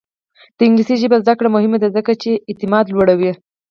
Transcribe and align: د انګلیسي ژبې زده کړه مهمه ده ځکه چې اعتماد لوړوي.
د 0.57 0.59
انګلیسي 0.67 0.95
ژبې 1.01 1.17
زده 1.23 1.33
کړه 1.39 1.49
مهمه 1.55 1.77
ده 1.81 1.87
ځکه 1.97 2.11
چې 2.21 2.31
اعتماد 2.49 2.85
لوړوي. 2.89 3.31